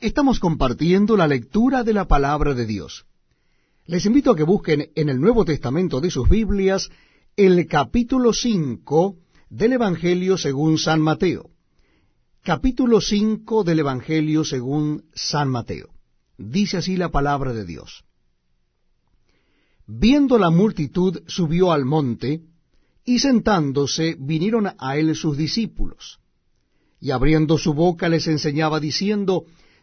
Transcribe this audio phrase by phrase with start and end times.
[0.00, 3.04] Estamos compartiendo la lectura de la palabra de Dios.
[3.84, 6.88] Les invito a que busquen en el Nuevo Testamento de sus Biblias
[7.36, 9.16] el capítulo 5
[9.50, 11.50] del Evangelio según San Mateo.
[12.44, 15.88] Capítulo 5 del Evangelio según San Mateo.
[16.36, 18.04] Dice así la palabra de Dios.
[19.84, 22.42] Viendo la multitud, subió al monte,
[23.04, 26.20] y sentándose vinieron a él sus discípulos.
[27.00, 29.44] Y abriendo su boca les enseñaba diciendo,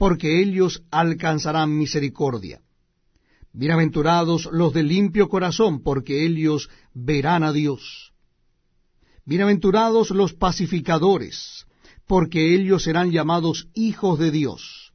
[0.00, 2.62] porque ellos alcanzarán misericordia.
[3.52, 8.14] Bienaventurados los de limpio corazón, porque ellos verán a Dios.
[9.26, 11.66] Bienaventurados los pacificadores,
[12.06, 14.94] porque ellos serán llamados hijos de Dios.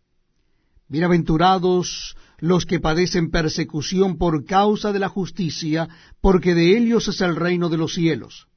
[0.88, 5.88] Bienaventurados los que padecen persecución por causa de la justicia,
[6.20, 8.48] porque de ellos es el reino de los cielos.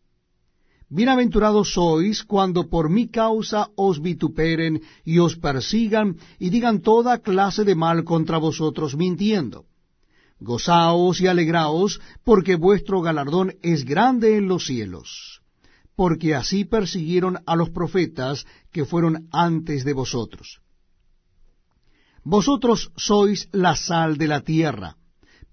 [0.91, 7.65] Bienaventurados sois cuando por mi causa os vituperen y os persigan y digan toda clase
[7.65, 9.67] de mal contra vosotros mintiendo.
[10.41, 15.43] Gozaos y alegraos, porque vuestro galardón es grande en los cielos,
[15.95, 20.63] porque así persiguieron a los profetas que fueron antes de vosotros.
[22.25, 24.97] Vosotros sois la sal de la tierra,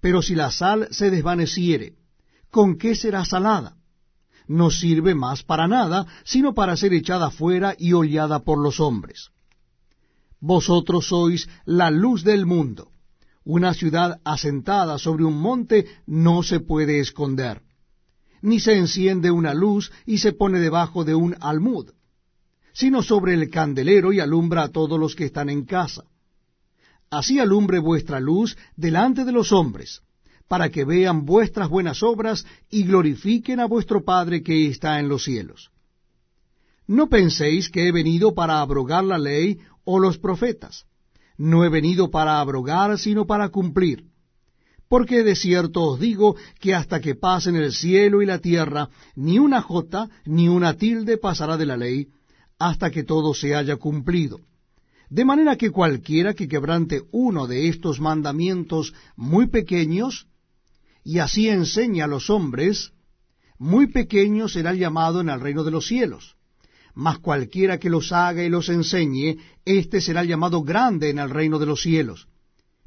[0.00, 1.92] pero si la sal se desvaneciere,
[2.50, 3.76] ¿con qué será salada?
[4.48, 9.30] No sirve más para nada, sino para ser echada fuera y hollada por los hombres.
[10.40, 12.90] Vosotros sois la luz del mundo.
[13.44, 17.62] Una ciudad asentada sobre un monte no se puede esconder,
[18.42, 21.90] ni se enciende una luz y se pone debajo de un almud,
[22.72, 26.04] sino sobre el candelero y alumbra a todos los que están en casa.
[27.08, 30.02] Así alumbre vuestra luz delante de los hombres,
[30.48, 35.24] para que vean vuestras buenas obras y glorifiquen a vuestro Padre que está en los
[35.24, 35.70] cielos.
[36.86, 40.84] No penséis que he venido para abrogar la ley o los profetas.
[41.36, 44.04] No he venido para abrogar, sino para cumplir.
[44.88, 49.38] Porque de cierto os digo que hasta que pasen el cielo y la tierra, ni
[49.40, 52.08] una jota ni una tilde pasará de la ley,
[52.58, 54.38] hasta que todo se haya cumplido.
[55.10, 60.26] De manera que cualquiera que quebrante uno de estos mandamientos muy pequeños,
[61.06, 62.92] y así enseña a los hombres,
[63.58, 66.34] muy pequeño será llamado en el reino de los cielos.
[66.94, 71.60] Mas cualquiera que los haga y los enseñe, éste será llamado grande en el reino
[71.60, 72.26] de los cielos.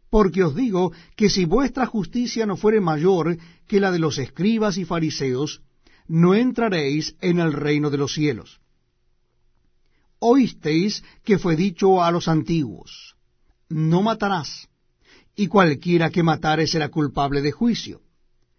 [0.09, 3.37] Porque os digo que si vuestra justicia no fuere mayor
[3.69, 5.61] que la de los escribas y fariseos,
[6.09, 8.59] no entraréis en el reino de los cielos.
[10.19, 13.15] Oísteis que fue dicho a los antiguos,
[13.69, 14.67] no matarás,
[15.37, 18.01] y cualquiera que matare será culpable de juicio.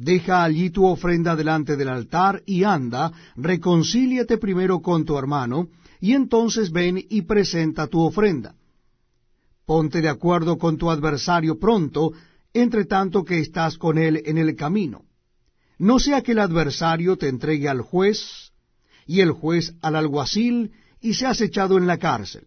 [0.00, 5.68] deja allí tu ofrenda delante del altar y anda, reconcíliate primero con tu hermano,
[6.00, 8.54] y entonces ven y presenta tu ofrenda.
[9.66, 12.12] Ponte de acuerdo con tu adversario pronto,
[12.54, 15.02] entre tanto que estás con él en el camino.
[15.78, 18.52] No sea que el adversario te entregue al juez,
[19.06, 20.72] y el juez al alguacil,
[21.02, 22.46] y seas echado en la cárcel.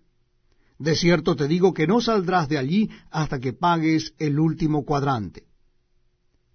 [0.79, 5.52] De cierto te digo que no saldrás de allí hasta que pagues el último cuadrante.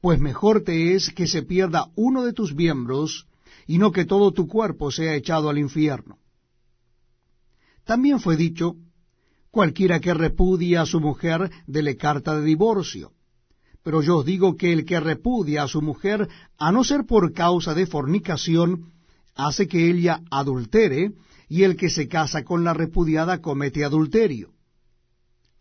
[0.00, 3.26] pues mejor te es que se pierda uno de tus miembros,
[3.66, 6.18] y no que todo tu cuerpo sea echado al infierno.
[7.84, 8.76] También fue dicho,
[9.50, 13.12] cualquiera que repudia a su mujer, dele carta de divorcio.
[13.82, 17.32] Pero yo os digo que el que repudia a su mujer, a no ser por
[17.32, 18.92] causa de fornicación,
[19.34, 21.12] hace que ella adultere,
[21.48, 24.52] y el que se casa con la repudiada comete adulterio.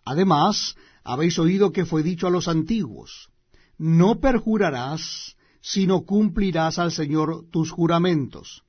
[0.06, 3.30] Además, habéis oído que fue dicho a los antiguos,
[3.80, 8.64] no perjurarás, sino cumplirás al Señor tus juramentos.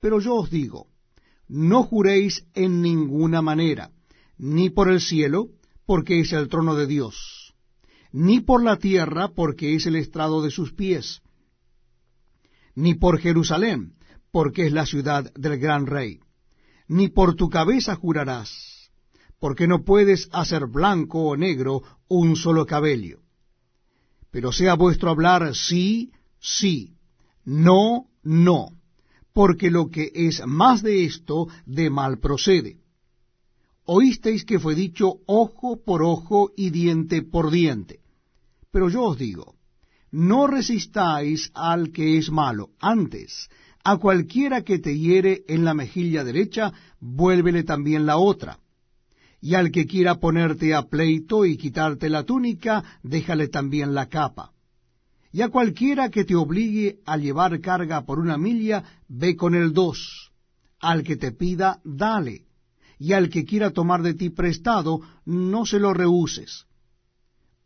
[0.00, 0.86] Pero yo os digo,
[1.46, 3.90] no juréis en ninguna manera,
[4.38, 5.48] ni por el cielo,
[5.84, 7.54] porque es el trono de Dios,
[8.12, 11.20] ni por la tierra, porque es el estrado de sus pies,
[12.74, 13.94] ni por Jerusalén,
[14.32, 16.20] porque es la ciudad del gran rey,
[16.88, 18.90] ni por tu cabeza jurarás,
[19.38, 23.20] porque no puedes hacer blanco o negro un solo cabello.
[24.30, 26.94] Pero sea vuestro hablar sí, sí,
[27.44, 28.70] no, no,
[29.32, 32.78] porque lo que es más de esto de mal procede.
[33.84, 38.00] Oísteis que fue dicho ojo por ojo y diente por diente.
[38.70, 39.56] Pero yo os digo,
[40.12, 43.48] no resistáis al que es malo, antes,
[43.82, 48.58] a cualquiera que te hiere en la mejilla derecha, vuélvele también la otra.
[49.40, 54.52] Y al que quiera ponerte a pleito y quitarte la túnica, déjale también la capa.
[55.32, 59.72] Y a cualquiera que te obligue a llevar carga por una milla, ve con el
[59.72, 60.32] dos.
[60.80, 62.46] Al que te pida, dale.
[62.98, 66.66] Y al que quiera tomar de ti prestado, no se lo rehuses.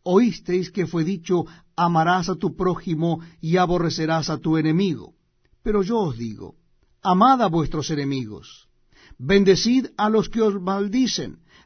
[0.02, 5.14] Oísteis que fue dicho, amarás a tu prójimo y aborrecerás a tu enemigo.
[5.62, 6.56] Pero yo os digo,
[7.02, 8.68] amad a vuestros enemigos,
[9.18, 11.38] bendecid a los que os maldicen,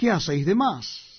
[0.00, 1.09] ¿qué hacéis de más?